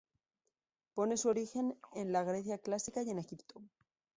[0.95, 3.61] Pone su origen en la Grecia clásica y en Egipto.